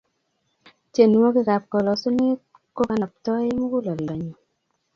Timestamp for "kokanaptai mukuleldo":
2.75-4.13